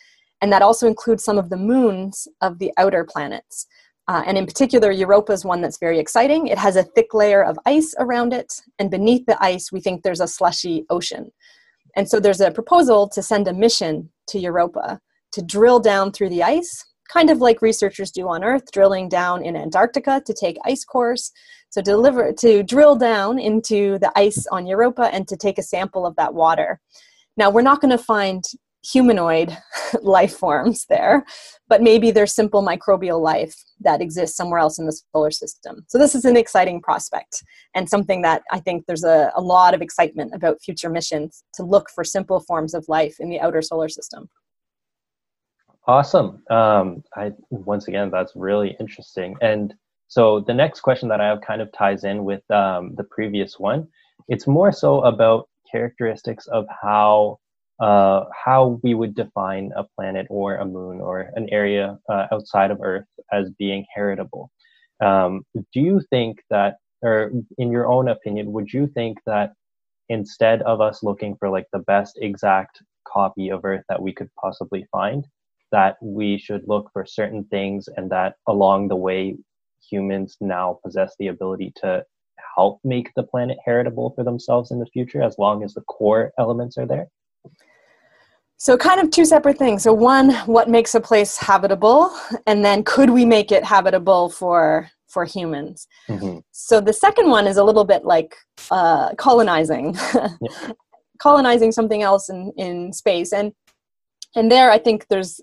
And 0.40 0.50
that 0.52 0.62
also 0.62 0.88
includes 0.88 1.22
some 1.22 1.38
of 1.38 1.50
the 1.50 1.56
moons 1.58 2.26
of 2.40 2.58
the 2.58 2.72
outer 2.78 3.04
planets. 3.04 3.66
Uh, 4.08 4.22
and 4.26 4.38
in 4.38 4.46
particular, 4.46 4.90
Europa 4.90 5.32
is 5.32 5.44
one 5.44 5.60
that's 5.60 5.78
very 5.78 6.00
exciting. 6.00 6.46
It 6.46 6.58
has 6.58 6.76
a 6.76 6.82
thick 6.82 7.12
layer 7.12 7.44
of 7.44 7.58
ice 7.66 7.94
around 7.98 8.32
it, 8.32 8.54
and 8.78 8.90
beneath 8.90 9.26
the 9.26 9.40
ice, 9.44 9.70
we 9.70 9.82
think 9.82 10.02
there's 10.02 10.20
a 10.20 10.26
slushy 10.26 10.86
ocean. 10.88 11.30
And 11.94 12.08
so 12.08 12.18
there's 12.20 12.40
a 12.40 12.50
proposal 12.50 13.06
to 13.10 13.22
send 13.22 13.46
a 13.48 13.52
mission 13.52 14.10
to 14.28 14.38
Europa 14.38 14.98
to 15.32 15.42
drill 15.42 15.78
down 15.78 16.12
through 16.12 16.30
the 16.30 16.42
ice, 16.42 16.84
kind 17.12 17.30
of 17.30 17.38
like 17.38 17.62
researchers 17.62 18.10
do 18.10 18.28
on 18.28 18.42
Earth, 18.42 18.70
drilling 18.72 19.08
down 19.08 19.44
in 19.44 19.56
Antarctica 19.56 20.22
to 20.24 20.32
take 20.32 20.56
ice 20.64 20.84
cores. 20.84 21.32
So 21.70 21.82
deliver 21.82 22.32
to 22.32 22.62
drill 22.62 22.96
down 22.96 23.38
into 23.38 23.98
the 23.98 24.12
ice 24.16 24.46
on 24.48 24.66
Europa 24.66 25.10
and 25.12 25.26
to 25.28 25.36
take 25.36 25.58
a 25.58 25.62
sample 25.62 26.06
of 26.06 26.16
that 26.16 26.34
water. 26.34 26.80
Now 27.36 27.50
we're 27.50 27.62
not 27.62 27.80
going 27.80 27.96
to 27.96 28.02
find 28.02 28.44
humanoid 28.84 29.56
life 30.02 30.36
forms 30.36 30.86
there, 30.88 31.24
but 31.68 31.82
maybe 31.82 32.10
there's 32.10 32.34
simple 32.34 32.62
microbial 32.62 33.20
life 33.20 33.54
that 33.80 34.00
exists 34.00 34.36
somewhere 34.36 34.58
else 34.58 34.78
in 34.78 34.86
the 34.86 35.00
solar 35.14 35.30
system. 35.30 35.84
So 35.88 35.98
this 35.98 36.14
is 36.14 36.24
an 36.24 36.36
exciting 36.36 36.80
prospect 36.80 37.42
and 37.74 37.88
something 37.88 38.22
that 38.22 38.42
I 38.50 38.58
think 38.58 38.86
there's 38.86 39.04
a, 39.04 39.32
a 39.36 39.40
lot 39.40 39.74
of 39.74 39.82
excitement 39.82 40.32
about 40.34 40.60
future 40.62 40.90
missions 40.90 41.44
to 41.54 41.62
look 41.62 41.90
for 41.90 42.04
simple 42.04 42.40
forms 42.40 42.74
of 42.74 42.84
life 42.88 43.16
in 43.20 43.28
the 43.28 43.40
outer 43.40 43.62
solar 43.62 43.88
system. 43.88 44.28
Awesome. 45.86 46.42
Um, 46.48 47.02
I 47.16 47.32
once 47.50 47.88
again, 47.88 48.10
that's 48.10 48.32
really 48.36 48.76
interesting. 48.78 49.36
And 49.40 49.74
so 50.06 50.40
the 50.40 50.54
next 50.54 50.80
question 50.80 51.08
that 51.08 51.20
I 51.20 51.26
have 51.26 51.40
kind 51.40 51.60
of 51.60 51.72
ties 51.72 52.04
in 52.04 52.24
with 52.24 52.48
um, 52.50 52.94
the 52.96 53.04
previous 53.04 53.58
one. 53.58 53.88
It's 54.28 54.46
more 54.46 54.70
so 54.70 55.00
about 55.02 55.48
characteristics 55.70 56.46
of 56.46 56.66
how 56.70 57.38
uh, 57.80 58.26
how 58.44 58.78
we 58.84 58.94
would 58.94 59.16
define 59.16 59.72
a 59.74 59.84
planet 59.96 60.26
or 60.30 60.56
a 60.56 60.64
moon 60.64 61.00
or 61.00 61.32
an 61.34 61.48
area 61.50 61.98
uh, 62.08 62.26
outside 62.30 62.70
of 62.70 62.78
Earth 62.80 63.06
as 63.32 63.50
being 63.58 63.84
heritable. 63.92 64.52
Um, 65.00 65.44
do 65.72 65.80
you 65.80 66.00
think 66.10 66.42
that, 66.50 66.76
or 67.02 67.32
in 67.58 67.72
your 67.72 67.90
own 67.90 68.08
opinion, 68.08 68.52
would 68.52 68.72
you 68.72 68.86
think 68.86 69.18
that 69.26 69.54
instead 70.08 70.62
of 70.62 70.80
us 70.80 71.02
looking 71.02 71.34
for 71.36 71.48
like 71.50 71.66
the 71.72 71.80
best 71.80 72.18
exact 72.22 72.82
copy 73.04 73.48
of 73.48 73.64
Earth 73.64 73.82
that 73.88 74.00
we 74.00 74.12
could 74.12 74.30
possibly 74.40 74.86
find, 74.92 75.26
that 75.72 75.96
we 76.00 76.38
should 76.38 76.62
look 76.66 76.90
for 76.92 77.04
certain 77.04 77.44
things 77.44 77.88
and 77.96 78.10
that 78.10 78.36
along 78.46 78.88
the 78.88 78.96
way, 78.96 79.36
humans 79.90 80.36
now 80.40 80.78
possess 80.84 81.14
the 81.18 81.28
ability 81.28 81.72
to 81.76 82.04
help 82.54 82.80
make 82.84 83.10
the 83.16 83.22
planet 83.22 83.58
heritable 83.64 84.12
for 84.14 84.24
themselves 84.24 84.70
in 84.70 84.78
the 84.78 84.86
future 84.86 85.22
as 85.22 85.36
long 85.38 85.64
as 85.64 85.74
the 85.74 85.80
core 85.82 86.32
elements 86.38 86.78
are 86.78 86.86
there? 86.86 87.08
So, 88.58 88.76
kind 88.76 89.00
of 89.00 89.10
two 89.10 89.24
separate 89.24 89.58
things. 89.58 89.82
So, 89.82 89.92
one, 89.92 90.32
what 90.46 90.68
makes 90.68 90.94
a 90.94 91.00
place 91.00 91.36
habitable, 91.36 92.16
and 92.46 92.64
then 92.64 92.84
could 92.84 93.10
we 93.10 93.24
make 93.24 93.50
it 93.50 93.64
habitable 93.64 94.28
for 94.28 94.88
for 95.08 95.24
humans? 95.24 95.88
Mm-hmm. 96.08 96.38
So, 96.52 96.80
the 96.80 96.92
second 96.92 97.28
one 97.28 97.48
is 97.48 97.56
a 97.56 97.64
little 97.64 97.84
bit 97.84 98.04
like 98.04 98.36
uh, 98.70 99.14
colonizing, 99.16 99.96
yeah. 100.14 100.72
colonizing 101.18 101.72
something 101.72 102.02
else 102.02 102.28
in 102.28 102.52
in 102.56 102.92
space, 102.92 103.32
and 103.32 103.52
and 104.36 104.48
there, 104.48 104.70
I 104.70 104.78
think 104.78 105.08
there's 105.08 105.40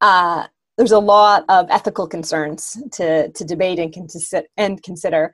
uh, 0.00 0.46
there's 0.76 0.92
a 0.92 0.98
lot 0.98 1.44
of 1.48 1.66
ethical 1.70 2.06
concerns 2.06 2.76
to 2.92 3.30
to 3.30 3.44
debate 3.44 3.78
and 3.78 3.92
consider 3.92 4.46
and 4.56 4.82
consider 4.82 5.32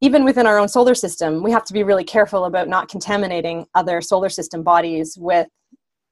even 0.00 0.24
within 0.24 0.46
our 0.46 0.58
own 0.58 0.68
solar 0.68 0.94
system, 0.94 1.42
we 1.42 1.50
have 1.50 1.64
to 1.64 1.72
be 1.72 1.82
really 1.82 2.04
careful 2.04 2.44
about 2.44 2.68
not 2.68 2.88
contaminating 2.88 3.66
other 3.74 4.00
solar 4.00 4.28
system 4.28 4.62
bodies 4.62 5.18
with 5.18 5.48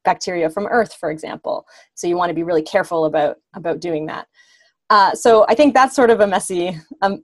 bacteria 0.04 0.50
from 0.50 0.66
Earth, 0.66 0.94
for 0.94 1.10
example. 1.10 1.66
So 1.94 2.06
you 2.06 2.16
want 2.16 2.30
to 2.30 2.34
be 2.34 2.42
really 2.42 2.62
careful 2.62 3.04
about 3.04 3.36
about 3.54 3.80
doing 3.80 4.06
that. 4.06 4.26
Uh, 4.90 5.14
so 5.14 5.46
I 5.48 5.54
think 5.54 5.74
that's 5.74 5.94
sort 5.94 6.10
of 6.10 6.20
a 6.20 6.26
messy 6.26 6.78
um, 7.02 7.22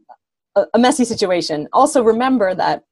a 0.75 0.79
messy 0.79 1.05
situation. 1.05 1.69
Also, 1.73 2.03
remember 2.03 2.55
that 2.55 2.85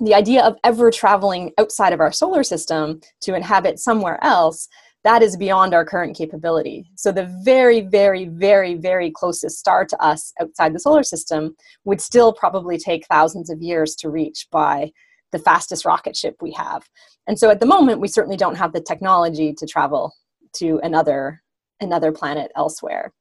the 0.00 0.14
idea 0.14 0.42
of 0.42 0.56
ever 0.64 0.90
traveling 0.90 1.52
outside 1.58 1.92
of 1.92 2.00
our 2.00 2.12
solar 2.12 2.42
system 2.42 3.00
to 3.20 3.34
inhabit 3.34 3.78
somewhere 3.78 4.22
else 4.22 4.68
that 5.06 5.22
is 5.22 5.36
beyond 5.36 5.72
our 5.72 5.84
current 5.84 6.16
capability. 6.16 6.90
So, 6.96 7.12
the 7.12 7.32
very, 7.44 7.80
very, 7.80 8.24
very, 8.24 8.74
very 8.74 9.12
closest 9.12 9.56
star 9.56 9.84
to 9.84 10.02
us 10.02 10.32
outside 10.40 10.74
the 10.74 10.80
solar 10.80 11.04
system 11.04 11.54
would 11.84 12.00
still 12.00 12.32
probably 12.32 12.76
take 12.76 13.06
thousands 13.06 13.48
of 13.48 13.62
years 13.62 13.94
to 14.00 14.10
reach 14.10 14.48
by 14.50 14.90
the 15.30 15.38
fastest 15.38 15.84
rocket 15.84 16.16
ship 16.16 16.34
we 16.40 16.50
have. 16.52 16.82
And 17.28 17.38
so 17.38 17.50
at 17.50 17.60
the 17.60 17.66
moment, 17.66 18.00
we 18.00 18.08
certainly 18.08 18.36
don't 18.36 18.56
have 18.56 18.72
the 18.72 18.80
technology 18.80 19.52
to 19.54 19.66
travel 19.66 20.12
to 20.56 20.80
another 20.82 21.40
another 21.80 22.10
planet 22.10 22.50
elsewhere. 22.56 23.12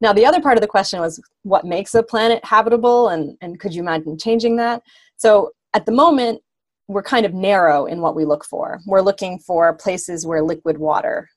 Now, 0.00 0.12
the 0.12 0.26
other 0.26 0.40
part 0.40 0.56
of 0.56 0.60
the 0.60 0.68
question 0.68 1.00
was 1.00 1.20
what 1.42 1.64
makes 1.64 1.94
a 1.94 2.02
planet 2.02 2.44
habitable, 2.44 3.08
and, 3.08 3.36
and 3.40 3.58
could 3.58 3.74
you 3.74 3.82
imagine 3.82 4.18
changing 4.18 4.54
that? 4.56 4.82
So 5.16 5.50
at 5.72 5.84
the 5.84 5.92
moment, 5.92 6.42
we're 6.88 7.02
kind 7.02 7.24
of 7.24 7.34
narrow 7.34 7.86
in 7.86 8.00
what 8.00 8.14
we 8.14 8.24
look 8.24 8.44
for. 8.44 8.80
We're 8.86 9.00
looking 9.00 9.38
for 9.38 9.72
places 9.74 10.26
where 10.26 10.42
liquid 10.42 10.78
water 10.78 11.28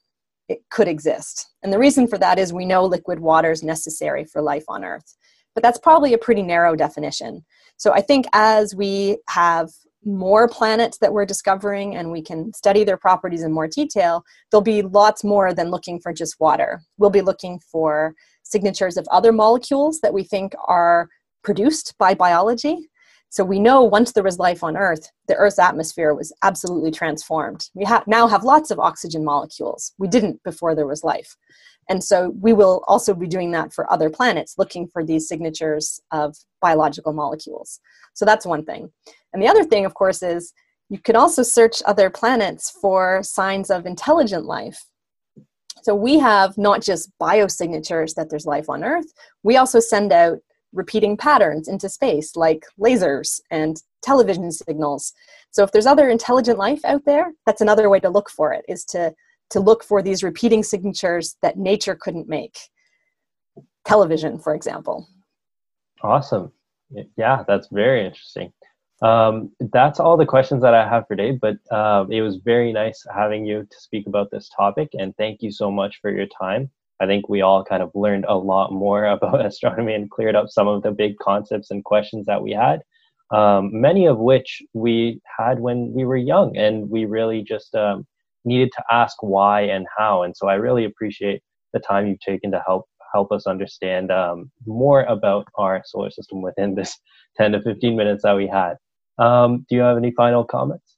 it 0.49 0.61
could 0.69 0.87
exist. 0.87 1.47
And 1.63 1.73
the 1.73 1.79
reason 1.79 2.07
for 2.07 2.17
that 2.19 2.39
is 2.39 2.53
we 2.53 2.65
know 2.65 2.85
liquid 2.85 3.19
water 3.19 3.51
is 3.51 3.63
necessary 3.63 4.25
for 4.25 4.41
life 4.41 4.63
on 4.69 4.85
Earth. 4.85 5.15
But 5.53 5.63
that's 5.63 5.79
probably 5.79 6.13
a 6.13 6.17
pretty 6.17 6.41
narrow 6.41 6.75
definition. 6.75 7.43
So 7.77 7.93
I 7.93 8.01
think 8.01 8.27
as 8.33 8.75
we 8.75 9.17
have 9.29 9.69
more 10.05 10.47
planets 10.47 10.99
that 10.99 11.11
we're 11.11 11.25
discovering 11.25 11.95
and 11.95 12.11
we 12.11 12.21
can 12.21 12.53
study 12.53 12.83
their 12.83 12.97
properties 12.97 13.43
in 13.43 13.51
more 13.51 13.67
detail, 13.67 14.23
there'll 14.49 14.61
be 14.61 14.81
lots 14.81 15.23
more 15.23 15.53
than 15.53 15.69
looking 15.69 15.99
for 15.99 16.13
just 16.13 16.39
water. 16.39 16.81
We'll 16.97 17.09
be 17.09 17.21
looking 17.21 17.59
for 17.71 18.13
signatures 18.43 18.97
of 18.97 19.07
other 19.11 19.31
molecules 19.31 19.99
that 20.01 20.13
we 20.13 20.23
think 20.23 20.53
are 20.67 21.09
produced 21.43 21.95
by 21.97 22.13
biology. 22.13 22.77
So 23.29 23.43
we 23.43 23.59
know 23.59 23.83
once 23.83 24.13
there 24.13 24.23
was 24.23 24.39
life 24.39 24.63
on 24.63 24.77
Earth, 24.77 25.11
the 25.27 25.35
Earth's 25.35 25.59
atmosphere 25.59 26.13
was 26.13 26.33
absolutely 26.43 26.91
transformed. 26.91 27.69
We 27.73 27.83
ha- 27.83 28.03
now 28.07 28.27
have 28.27 28.43
lots 28.43 28.71
of 28.71 28.79
oxygen 28.79 29.23
molecules. 29.25 29.93
We 29.97 30.07
didn't 30.07 30.41
before 30.43 30.75
there 30.75 30.87
was 30.87 31.03
life. 31.03 31.35
And 31.89 32.03
so 32.03 32.33
we 32.39 32.53
will 32.53 32.83
also 32.87 33.13
be 33.13 33.27
doing 33.27 33.51
that 33.51 33.73
for 33.73 33.91
other 33.91 34.09
planets, 34.09 34.55
looking 34.57 34.87
for 34.87 35.03
these 35.03 35.27
signatures 35.27 36.01
of 36.11 36.35
biological 36.61 37.13
molecules. 37.13 37.79
So 38.13 38.25
that's 38.25 38.45
one 38.45 38.65
thing. 38.65 38.91
And 39.33 39.41
the 39.41 39.47
other 39.47 39.63
thing, 39.63 39.85
of 39.85 39.93
course, 39.93 40.21
is 40.21 40.53
you 40.89 40.99
can 40.99 41.15
also 41.15 41.43
search 41.43 41.81
other 41.85 42.09
planets 42.09 42.71
for 42.81 43.21
signs 43.23 43.69
of 43.69 43.85
intelligent 43.85 44.45
life. 44.45 44.85
So 45.83 45.95
we 45.95 46.19
have 46.19 46.57
not 46.57 46.81
just 46.81 47.11
biosignatures 47.21 48.15
that 48.15 48.29
there's 48.29 48.45
life 48.45 48.69
on 48.69 48.83
Earth, 48.83 49.05
we 49.43 49.57
also 49.57 49.79
send 49.79 50.11
out 50.11 50.39
repeating 50.73 51.17
patterns 51.17 51.67
into 51.67 51.89
space 51.89 52.35
like 52.35 52.65
lasers 52.79 53.39
and 53.51 53.81
television 54.01 54.51
signals. 54.51 55.13
So 55.51 55.63
if 55.63 55.71
there's 55.71 55.85
other 55.85 56.09
intelligent 56.09 56.57
life 56.57 56.81
out 56.85 57.05
there, 57.05 57.33
that's 57.45 57.61
another 57.61 57.89
way 57.89 57.99
to 58.01 58.09
look 58.09 58.29
for 58.29 58.53
it 58.53 58.65
is 58.67 58.83
to 58.85 59.13
to 59.49 59.59
look 59.61 59.81
for 59.83 60.01
these 60.01 60.23
repeating 60.23 60.61
signatures 60.61 61.37
that 61.41 61.57
nature 61.57 61.95
couldn't 61.95 62.27
make. 62.27 62.57
Television, 63.85 64.37
for 64.37 64.53
example. 64.53 65.07
Awesome. 66.03 66.51
Yeah, 67.15 67.43
that's 67.47 67.69
very 67.71 68.05
interesting. 68.05 68.51
Um, 69.01 69.51
that's 69.71 69.99
all 69.99 70.17
the 70.17 70.25
questions 70.25 70.61
that 70.63 70.73
I 70.73 70.87
have 70.87 71.05
for 71.07 71.15
today, 71.15 71.31
but 71.39 71.57
uh, 71.71 72.05
it 72.09 72.21
was 72.21 72.37
very 72.37 72.73
nice 72.73 73.05
having 73.15 73.45
you 73.45 73.63
to 73.69 73.79
speak 73.79 74.07
about 74.07 74.31
this 74.31 74.49
topic, 74.55 74.89
and 74.93 75.15
thank 75.17 75.41
you 75.41 75.51
so 75.51 75.69
much 75.69 75.99
for 76.01 76.11
your 76.11 76.27
time. 76.27 76.69
I 76.99 77.05
think 77.05 77.29
we 77.29 77.41
all 77.41 77.63
kind 77.63 77.83
of 77.83 77.91
learned 77.93 78.25
a 78.27 78.37
lot 78.37 78.71
more 78.71 79.05
about 79.15 79.45
astronomy 79.45 79.93
and 79.93 80.09
cleared 80.09 80.35
up 80.35 80.49
some 80.49 80.67
of 80.67 80.83
the 80.83 80.91
big 80.91 81.17
concepts 81.17 81.71
and 81.71 81.83
questions 81.83 82.25
that 82.25 82.41
we 82.41 82.51
had, 82.51 82.81
um, 83.31 83.69
many 83.73 84.05
of 84.05 84.17
which 84.17 84.61
we 84.73 85.21
had 85.37 85.59
when 85.59 85.91
we 85.93 86.05
were 86.05 86.17
young, 86.17 86.55
and 86.57 86.89
we 86.89 87.05
really 87.05 87.43
just 87.43 87.75
um, 87.75 88.05
needed 88.45 88.71
to 88.75 88.83
ask 88.91 89.21
why 89.21 89.61
and 89.61 89.85
how. 89.97 90.23
And 90.23 90.35
so 90.35 90.47
I 90.47 90.55
really 90.55 90.85
appreciate 90.85 91.41
the 91.73 91.79
time 91.79 92.07
you've 92.07 92.19
taken 92.19 92.51
to 92.51 92.63
help 92.65 92.85
help 93.13 93.31
us 93.31 93.47
understand 93.47 94.11
um, 94.11 94.51
more 94.65 95.03
about 95.03 95.47
our 95.55 95.81
solar 95.85 96.11
system 96.11 96.41
within 96.41 96.75
this 96.75 96.97
10 97.37 97.53
to 97.53 97.61
15 97.61 97.95
minutes 97.95 98.23
that 98.23 98.35
we 98.35 98.47
had. 98.47 98.75
Um, 99.17 99.65
do 99.69 99.75
you 99.75 99.81
have 99.81 99.97
any 99.97 100.11
final 100.11 100.43
comments? 100.43 100.96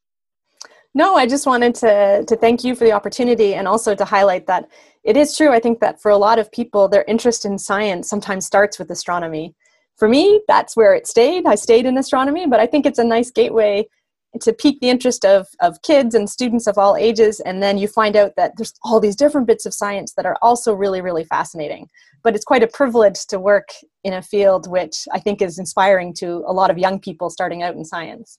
No, 0.95 1.15
I 1.15 1.27
just 1.27 1.45
wanted 1.45 1.75
to 1.75 2.25
to 2.27 2.35
thank 2.35 2.63
you 2.63 2.75
for 2.75 2.83
the 2.83 2.93
opportunity 2.93 3.53
and 3.53 3.67
also 3.67 3.95
to 3.95 4.05
highlight 4.05 4.47
that 4.47 4.69
it 5.03 5.15
is 5.15 5.35
true. 5.35 5.51
I 5.51 5.59
think 5.59 5.79
that 5.79 6.01
for 6.01 6.11
a 6.11 6.17
lot 6.17 6.39
of 6.39 6.51
people, 6.51 6.87
their 6.87 7.05
interest 7.07 7.45
in 7.45 7.57
science 7.57 8.09
sometimes 8.09 8.45
starts 8.45 8.79
with 8.79 8.91
astronomy. 8.91 9.55
for 9.97 10.07
me, 10.07 10.41
that's 10.47 10.77
where 10.77 10.95
it 10.95 11.07
stayed. 11.07 11.45
I 11.45 11.55
stayed 11.55 11.85
in 11.85 11.97
astronomy, 11.97 12.47
but 12.47 12.61
I 12.61 12.67
think 12.67 12.85
it's 12.85 12.99
a 12.99 13.03
nice 13.03 13.31
gateway 13.31 13.85
to 14.41 14.53
pique 14.53 14.79
the 14.79 14.89
interest 14.89 15.25
of, 15.25 15.47
of 15.59 15.81
kids 15.81 16.15
and 16.15 16.29
students 16.29 16.67
of 16.67 16.77
all 16.77 16.95
ages. 16.95 17.39
And 17.41 17.61
then 17.61 17.77
you 17.77 17.87
find 17.87 18.15
out 18.15 18.33
that 18.37 18.53
there's 18.55 18.73
all 18.83 18.99
these 18.99 19.15
different 19.15 19.47
bits 19.47 19.65
of 19.65 19.73
science 19.73 20.13
that 20.13 20.25
are 20.25 20.37
also 20.41 20.73
really, 20.73 21.01
really 21.01 21.23
fascinating. 21.25 21.89
But 22.23 22.35
it's 22.35 22.45
quite 22.45 22.63
a 22.63 22.67
privilege 22.67 23.25
to 23.27 23.39
work 23.39 23.69
in 24.03 24.13
a 24.13 24.21
field 24.21 24.69
which 24.69 25.07
I 25.11 25.19
think 25.19 25.41
is 25.41 25.59
inspiring 25.59 26.13
to 26.15 26.43
a 26.47 26.53
lot 26.53 26.69
of 26.69 26.77
young 26.77 26.99
people 26.99 27.29
starting 27.29 27.63
out 27.63 27.75
in 27.75 27.83
science. 27.83 28.37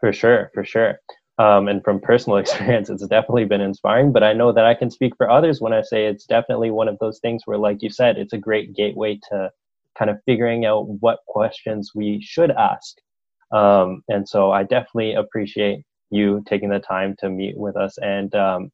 For 0.00 0.12
sure, 0.12 0.50
for 0.54 0.64
sure. 0.64 1.00
Um, 1.38 1.68
and 1.68 1.82
from 1.82 2.00
personal 2.00 2.38
experience, 2.38 2.90
it's 2.90 3.06
definitely 3.06 3.44
been 3.44 3.60
inspiring. 3.60 4.12
But 4.12 4.22
I 4.22 4.32
know 4.32 4.52
that 4.52 4.64
I 4.64 4.74
can 4.74 4.90
speak 4.90 5.16
for 5.16 5.30
others 5.30 5.60
when 5.60 5.72
I 5.72 5.82
say 5.82 6.06
it's 6.06 6.26
definitely 6.26 6.70
one 6.70 6.88
of 6.88 6.98
those 6.98 7.18
things 7.20 7.42
where, 7.44 7.58
like 7.58 7.82
you 7.82 7.90
said, 7.90 8.18
it's 8.18 8.32
a 8.32 8.38
great 8.38 8.74
gateway 8.74 9.18
to 9.30 9.50
kind 9.98 10.10
of 10.10 10.18
figuring 10.24 10.64
out 10.64 10.88
what 11.00 11.20
questions 11.26 11.92
we 11.94 12.20
should 12.22 12.50
ask. 12.50 12.96
Um, 13.52 14.02
and 14.08 14.26
so 14.28 14.50
I 14.50 14.62
definitely 14.62 15.14
appreciate 15.14 15.84
you 16.10 16.42
taking 16.46 16.70
the 16.70 16.78
time 16.80 17.16
to 17.18 17.28
meet 17.28 17.56
with 17.56 17.76
us. 17.76 17.98
And 17.98 18.34
um, 18.34 18.70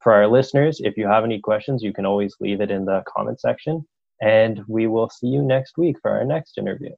for 0.00 0.12
our 0.12 0.26
listeners, 0.26 0.80
if 0.82 0.96
you 0.96 1.06
have 1.06 1.24
any 1.24 1.40
questions, 1.40 1.82
you 1.82 1.92
can 1.92 2.06
always 2.06 2.34
leave 2.40 2.60
it 2.60 2.70
in 2.70 2.84
the 2.84 3.02
comment 3.08 3.40
section. 3.40 3.84
And 4.22 4.62
we 4.68 4.86
will 4.86 5.08
see 5.08 5.28
you 5.28 5.42
next 5.42 5.78
week 5.78 5.96
for 6.02 6.10
our 6.10 6.24
next 6.24 6.58
interview. 6.58 6.90